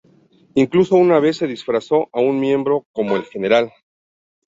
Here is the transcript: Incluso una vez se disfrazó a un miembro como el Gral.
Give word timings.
Incluso 0.55 0.95
una 0.95 1.19
vez 1.19 1.37
se 1.37 1.45
disfrazó 1.45 2.09
a 2.11 2.19
un 2.21 2.39
miembro 2.39 2.87
como 2.91 3.15
el 3.15 3.23
Gral. 3.35 3.71